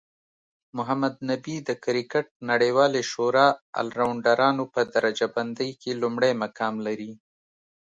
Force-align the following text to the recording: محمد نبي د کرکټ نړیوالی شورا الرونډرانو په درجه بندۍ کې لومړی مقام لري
محمد 0.77 1.13
نبي 1.31 1.55
د 1.67 1.69
کرکټ 1.83 2.27
نړیوالی 2.51 3.03
شورا 3.11 3.47
الرونډرانو 3.81 4.63
په 4.73 4.81
درجه 4.93 5.27
بندۍ 5.35 5.71
کې 5.81 5.91
لومړی 6.01 6.31
مقام 6.43 6.75
لري 6.87 7.11